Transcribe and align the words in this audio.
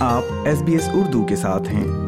آپ 0.00 0.22
S 0.44 0.62
B 0.62 0.72
S 0.72 0.88
Urdu 0.94 1.24
کے 1.24 1.36
ساتھ 1.36 1.68
ہیں۔ 1.68 2.07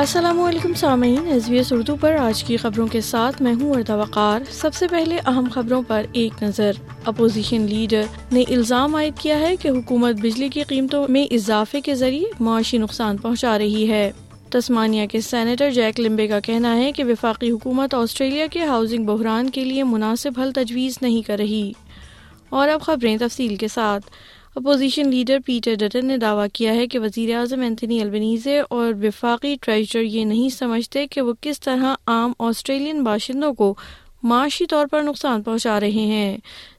السلام 0.00 0.40
علیکم 0.40 0.74
سامعین 0.74 1.26
ایس 1.26 1.48
بی 1.48 1.56
ایس 1.56 1.72
اردو 1.72 1.96
پر 1.96 2.12
آج 2.12 2.44
کی 2.44 2.56
خبروں 2.56 2.86
کے 2.86 3.00
ساتھ 3.00 3.42
میں 3.42 3.54
ہوں 3.54 3.74
اردا 3.74 3.96
وقار۔ 3.96 4.40
سب 4.50 4.74
سے 4.74 4.88
پہلے 4.88 5.18
اہم 5.26 5.48
خبروں 5.52 5.82
پر 5.86 6.06
ایک 6.12 6.42
نظر۔ 6.42 6.72
اپوزیشن 7.04 7.60
لیڈر 7.62 8.02
نے 8.32 8.44
الزام 8.48 8.94
عائد 8.94 9.18
کیا 9.18 9.40
ہے 9.40 9.56
کہ 9.56 9.68
حکومت 9.68 10.14
بجلی 10.14 10.48
کی 10.48 10.62
قیمتوں 10.62 11.06
میں 11.08 11.34
اضافے 11.34 11.80
کے 11.80 11.94
ذریعے 11.94 12.24
معاشی 12.40 12.78
نقصان 12.78 13.16
پہنچا 13.16 13.58
رہی 13.58 13.90
ہے۔ 13.90 14.12
تسمانیہ 14.50 15.06
کے 15.06 15.20
سینیٹر 15.20 15.70
جیک 15.70 16.00
لمبے 16.00 16.26
کا 16.26 16.40
کہنا 16.40 16.76
ہے 16.76 16.92
کہ 16.92 17.04
وفاقی 17.04 17.50
حکومت 17.50 17.94
آسٹریلیا 17.94 18.46
کے 18.46 18.64
ہاؤسنگ 18.64 19.04
بحران 19.04 19.50
کے 19.50 19.64
لیے 19.64 19.82
مناسب 19.82 20.30
حل 20.42 20.52
تجویز 20.52 20.98
نہیں 21.02 21.22
کر 21.22 21.36
رہی۔ 21.38 21.72
اور 22.48 22.68
اب 22.68 22.80
خبریں 22.80 23.16
تفصیل 23.16 23.56
کے 23.56 23.68
ساتھ۔ 23.68 24.10
اپوزیشن 24.56 25.10
لیڈر 25.10 25.38
پیٹر 25.46 25.74
ڈٹن 25.74 26.06
نے 26.06 26.16
دعویٰ 26.16 26.46
کیا 26.52 26.74
ہے 26.74 26.86
کہ 26.86 26.98
وزیر 26.98 27.34
اعظم 27.36 27.60
اینتھنی 27.60 28.00
البنیزے 28.00 28.58
اور 28.60 28.92
وفاقی 29.02 29.54
ٹریجر 29.62 30.00
یہ 30.00 30.24
نہیں 30.24 30.48
سمجھتے 30.48 31.06
کہ 31.06 31.20
وہ 31.20 31.32
کس 31.40 31.60
طرح 31.60 31.94
عام 32.06 32.32
آسٹریلین 32.38 33.02
باشندوں 33.04 33.52
کو 33.54 33.74
معاشی 34.22 34.66
طور 34.66 34.86
پر 34.86 35.02
نقصان 35.02 35.42
پہنچا 35.42 35.78
رہے 35.80 36.06
ہیں۔ 36.06 36.36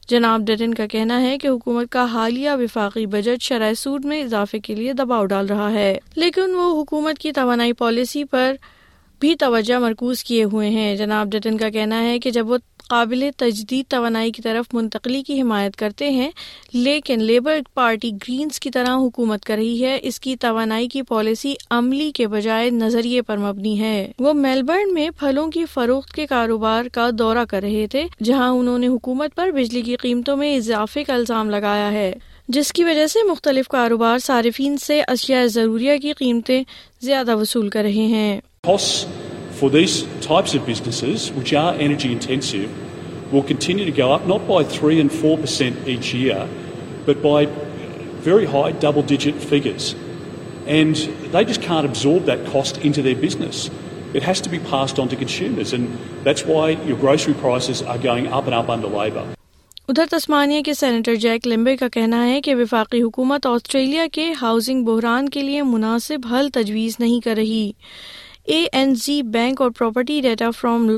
جناب 0.08 0.40
ڈٹن 0.40 0.74
کا 0.74 0.86
کہنا 0.86 1.20
ہے 1.22 1.38
کہ 1.38 1.48
حکومت 1.48 1.90
کا 1.90 2.04
حالیہ 2.04 2.50
وفاقی 2.60 3.06
بجٹ 3.06 3.42
شرح 3.42 3.74
سود 3.74 4.04
میں 4.04 4.22
اضافے 4.22 4.58
کے 4.58 4.74
لیے 4.74 4.92
دباؤ 4.92 5.24
ڈال 5.24 5.46
رہا 5.46 5.70
ہے، 5.72 5.98
لیکن 6.16 6.54
وہ 6.54 6.70
حکومت 6.82 7.18
کی 7.18 7.32
توانائی 7.32 7.72
پالیسی 7.72 8.24
پر 8.24 8.54
بھی 9.22 9.34
توجہ 9.34 9.78
مرکوز 9.78 10.24
کیے 10.24 10.44
ہوئے 10.44 10.70
ہیں۔ 10.70 10.96
جناب 10.96 11.28
ڈٹن 11.28 11.56
کا 11.56 11.70
کہنا 11.70 12.02
ہے 12.02 12.18
کہ 12.18 12.30
جب 12.30 12.50
وہ 12.50 12.56
قابل 12.88 13.28
تجدید 13.36 13.84
توانائی 13.88 14.32
کی 14.32 14.42
طرف 14.42 14.74
منتقلی 14.74 15.22
کی 15.22 15.40
حمایت 15.40 15.76
کرتے 15.76 16.10
ہیں، 16.10 16.30
لیکن 16.72 17.22
لیبر 17.22 17.58
پارٹی 17.74 18.10
گرینز 18.10 18.60
کی 18.60 18.70
طرح 18.70 18.94
حکومت 18.94 19.44
کر 19.44 19.54
رہی 19.54 19.84
ہے، 19.84 19.98
اس 20.02 20.20
کی 20.20 20.36
توانائی 20.36 20.88
کی 20.88 21.02
پالیسی 21.02 21.54
عملی 21.70 22.10
کے 22.12 22.26
بجائے 22.28 22.70
نظریے 22.70 23.22
پر 23.22 23.36
مبنی 23.36 23.80
ہے۔ 23.80 24.12
وہ 24.18 24.32
میلبرن 24.32 24.94
میں 24.94 25.10
پھلوں 25.18 25.50
کی 25.50 25.64
فروخت 25.64 26.12
کے 26.12 26.26
کاروبار 26.26 26.84
کا 26.92 27.10
دورہ 27.12 27.44
کر 27.50 27.62
رہے 27.62 27.86
تھے، 27.90 28.04
جہاں 28.22 28.50
انہوں 28.50 28.78
نے 28.78 28.86
حکومت 28.86 29.36
پر 29.36 29.50
بجلی 29.50 29.82
کی 29.82 29.96
قیمتوں 29.96 30.36
میں 30.36 30.56
اضافے 30.56 31.04
کا 31.04 31.14
الزام 31.14 31.50
لگایا 31.50 31.92
ہے۔ 31.92 32.12
جس 32.48 32.72
کی 32.72 32.84
وجہ 32.84 33.06
سے 33.06 33.18
مختلف 33.30 33.68
کاروبار 33.68 34.18
صارفین 34.18 34.76
سے 34.78 35.02
اشیاء 35.08 35.44
ضروریہ 35.44 35.96
کی 35.96 36.12
قیمتیں 36.12 36.64
زیادہ 37.00 37.36
وصول 37.36 37.68
کر 37.68 37.82
رہے 37.82 38.06
ہیں۔ 38.06 38.40
Costs 38.64 39.08
for 39.58 39.68
these 39.70 40.04
types 40.20 40.54
of 40.54 40.64
businesses, 40.64 41.32
which 41.32 41.52
are 41.52 41.74
energy 41.74 42.12
intensive, 42.12 42.70
will 43.32 43.42
continue 43.42 43.84
to 43.84 43.90
go 43.90 44.12
up 44.12 44.24
not 44.24 44.46
by 44.46 44.62
3 44.62 45.00
and 45.00 45.10
4% 45.10 45.88
each 45.88 46.14
year, 46.14 46.48
but 47.04 47.20
by 47.20 47.46
very 48.26 48.46
high 48.46 48.70
double 48.70 49.02
digit 49.02 49.34
figures. 49.34 49.96
And 50.68 50.94
they 51.32 51.44
just 51.44 51.60
can't 51.60 51.84
absorb 51.84 52.26
that 52.26 52.46
cost 52.52 52.78
into 52.78 53.02
their 53.02 53.16
business. 53.16 53.68
It 54.14 54.22
has 54.22 54.40
to 54.42 54.48
be 54.48 54.60
passed 54.60 55.00
on 55.00 55.08
to 55.08 55.16
consumers, 55.16 55.72
and 55.72 55.98
that's 56.22 56.46
why 56.46 56.70
your 56.92 56.98
grocery 56.98 57.34
prices 57.34 57.82
are 57.82 57.98
going 57.98 58.28
up 58.28 58.46
and 58.46 58.54
up 58.54 58.68
under 58.68 58.94
Labor. 59.00 59.26
ادھر 59.88 60.06
Tasmania 60.10 60.62
کے 60.62 60.74
senator 60.74 61.14
Jack 61.22 61.46
لمبے 61.46 61.76
کا 61.76 61.88
کہنا 61.92 62.24
ہے 62.26 62.40
کہ 62.40 62.54
وفاقی 62.54 63.02
حکومت 63.02 63.46
Australia 63.46 64.06
کے 64.12 64.32
ہاؤسنگ 64.42 64.84
بحران 64.84 65.28
کے 65.28 65.42
لیے 65.42 65.62
مناسب 65.76 66.32
حل 66.32 66.48
تجویز 66.54 66.96
نہیں 67.00 67.20
کر 67.24 67.34
رہی 67.36 67.70
اے 68.44 68.66
این 68.72 68.94
زی 68.94 69.22
بینک 69.22 69.60
اور 69.60 69.70
پراپرٹی 69.70 70.20
ڈیٹا 70.20 70.50
فرام 70.50 70.90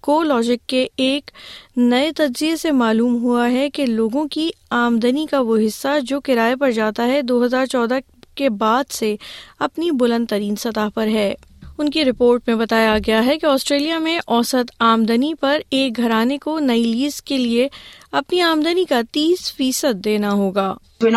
کو 0.00 0.22
لاجک 0.22 0.68
کے 0.68 0.86
ایک 0.96 1.30
نئے 1.76 2.12
تجزیے 2.12 2.56
سے 2.56 2.70
معلوم 2.70 3.22
ہوا 3.22 3.50
ہے 3.50 3.70
کہ 3.70 3.86
لوگوں 3.86 4.28
کی 4.28 4.50
آمدنی 4.70 5.26
کا 5.26 5.40
وہ 5.40 5.58
حصہ 5.66 6.00
جو 6.00 6.20
کرائے 6.20 6.56
پر 6.56 6.70
جاتا 6.70 7.06
ہے 7.06 7.22
دو 7.22 7.44
ہزار 7.44 7.66
چودہ 7.66 7.94
کے 8.34 8.50
بعد 8.50 8.90
سے 8.90 9.16
اپنی 9.58 9.90
بلند 9.90 10.26
ترین 10.26 10.56
سطح 10.56 10.88
پر 10.94 11.06
ہے۔ 11.06 11.34
ان 11.78 11.90
کی 11.90 12.04
رپورٹ 12.04 12.42
میں 12.46 12.56
بتایا 12.56 12.96
گیا 13.06 13.26
ہے 13.26 13.38
کہ 13.38 13.46
آسٹریلیا 13.46 13.98
میں 13.98 14.18
اوسط 14.26 14.72
آمدنی 14.78 15.32
پر 15.40 15.60
ایک 15.70 15.96
گھرانے 15.96 16.38
کو 16.38 16.58
نئی 16.58 16.84
لیز 16.84 17.22
کے 17.22 17.36
لیے 17.36 17.68
اپنی 18.12 18.40
آمدنی 18.40 18.84
کا 18.84 19.00
تیس 19.12 19.54
فیصد 19.54 20.04
دینا 20.04 20.32
ہوگا۔ 20.32 20.74
We're 21.04 21.14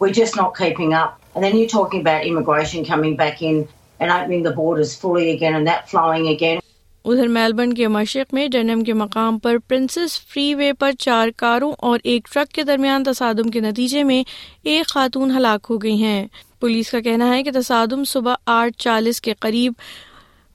We're 0.00 0.12
just 0.12 0.36
not 0.36 0.56
keeping 0.56 0.94
up. 0.94 1.20
And 1.34 1.44
then 1.44 1.56
you're 1.56 1.68
talking 1.68 2.00
about 2.00 2.24
immigration 2.24 2.84
coming 2.84 3.16
back 3.16 3.42
in 3.42 3.68
and 4.00 4.10
opening 4.12 4.42
the 4.42 4.52
borders 4.52 4.94
fully 4.94 5.30
again 5.30 5.54
and 5.54 5.66
that 5.66 5.88
flowing 5.90 6.28
again. 6.28 6.60
ادھر 7.04 7.28
میلبرن 7.28 7.72
کے 7.74 7.86
مشرق 7.88 8.34
میں 8.34 8.46
ڈنم 8.48 8.82
کے 8.84 8.92
مقام 8.92 9.38
پر 9.38 9.56
پرنسس 9.68 10.18
فری 10.32 10.54
وے 10.54 10.72
پر 10.72 10.92
چار 10.98 11.28
کاروں 11.36 11.72
اور 11.78 11.98
ایک 12.04 12.28
ٹرک 12.32 12.52
کے 12.54 12.62
درمیان 12.62 13.04
تصادم 13.04 13.50
کے 13.50 13.60
نتیجے 13.60 14.02
میں 14.02 14.22
ایک 14.62 14.86
خاتون 14.86 15.30
ہلاک 15.36 15.66
ہو 15.70 15.82
گئی 15.82 16.02
ہیں 16.02 16.26
پولیس 16.60 16.90
کا 16.90 17.00
کہنا 17.00 17.28
ہے 17.28 17.42
کہ 17.42 17.50
تصادم 17.50 18.04
صبح 18.04 18.34
آٹھ 18.46 18.76
چالیس 18.78 19.20
کے 19.20 19.34
قریب 19.40 19.72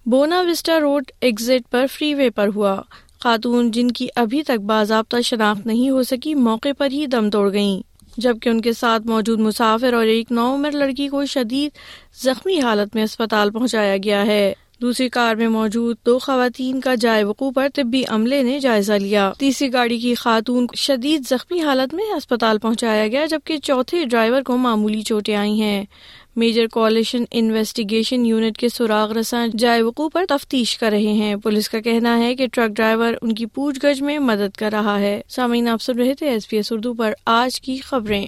بونا 0.06 0.42
وسٹا 0.42 0.80
روڈ 0.80 1.12
ایگزٹ 1.22 1.70
پر 1.72 1.86
فری 1.92 2.14
وے 2.14 2.30
پر 2.30 2.48
ہوا 2.56 2.76
خاتون 3.20 3.72
جن 3.72 3.92
کی 3.92 4.08
ابھی 4.16 4.44
تک 4.44 4.60
باضابطہ 4.66 5.22
شناخت 5.22 5.68
نہیں 5.68 5.90
ہو 5.90 6.04
سکی 6.04 6.34
موقع 6.36 6.70
پر 6.78 6.92
ہی 6.92 7.06
دم 7.06 7.30
توڑ 7.30 7.52
گئیں 7.54 7.93
جبکہ 8.18 8.50
ان 8.50 8.62
کے 8.62 8.74
ساتھ 8.74 9.08
موجود 9.08 9.40
مسافر 9.40 9.94
اور 9.94 10.06
ایک 10.06 10.32
نو 10.32 10.56
عمر 10.56 10.72
لڑکی 10.72 11.08
کو 11.08 11.26
شدید 11.26 11.72
زخمی 12.24 12.60
حالت 12.62 12.96
میں 12.96 13.04
اسپتال 13.04 13.52
پہنچایا 13.52 13.98
گیا 14.04 14.26
ہے۔ 14.26 14.54
دوسری 14.84 15.10
کار 15.10 15.36
میں 15.36 15.48
موجود 15.48 15.98
دو 16.06 16.20
خواتین 16.20 16.80
کا 16.80 16.96
جائے 16.96 17.24
وقوع 17.24 17.52
پر 17.56 17.68
طبی 17.76 18.04
عملے 18.08 18.44
نے 18.44 18.60
جائزہ 18.60 18.94
لیا۔ 18.94 19.34
تیسری 19.38 19.74
گاڑی 19.74 20.00
کی 20.00 20.16
خاتون 20.16 20.68
شدید 20.78 21.28
زخمی 21.28 21.62
حالت 21.62 21.94
میں 21.94 22.06
اسپتال 22.16 22.60
پہنچایا 22.60 23.08
گیا، 23.08 23.26
جبکہ 23.26 23.58
چوتھے 23.58 24.06
ڈرائیور 24.06 24.42
کو 24.42 24.58
معمولی 24.58 25.02
چوٹیں 25.02 25.36
آئی 25.36 25.62
ہیں۔ 25.62 25.86
میجر 26.36 26.68
کولیشن 26.68 27.24
انویسٹیگیشن 27.32 28.26
یونٹ 28.26 28.58
کے 28.58 28.70
سراغ 28.70 29.12
رساں 29.12 29.48
جائے 29.58 29.82
وقوع 29.82 30.10
پر 30.14 30.26
تفتیش 30.30 30.78
کر 30.78 30.90
رہے 30.90 31.14
ہیں۔ 31.14 31.36
پولیس 31.36 31.70
کا 31.70 31.80
کہنا 31.80 32.20
ہے 32.20 32.36
کہ 32.36 32.48
ٹرک 32.54 32.70
ڈرائیور 32.70 33.14
ان 33.22 33.36
کی 33.36 33.46
پوچھ 33.46 33.86
گچھ 33.86 34.04
میں 34.04 34.20
مدد 34.20 34.58
کر 34.58 34.70
رہا 34.72 35.00
ہے۔ 35.00 35.22
سامعین، 35.30 35.68
آپ 35.68 35.82
سن 35.82 36.00
رہے 36.00 36.14
تھے 36.14 36.30
ایس 36.30 36.50
پی 36.50 36.58
ایس 36.58 36.72
اردو 36.72 36.94
پر۔ 36.94 37.14
آج 37.26 37.62
کی 37.62 37.78
خبریں۔ 37.78 38.28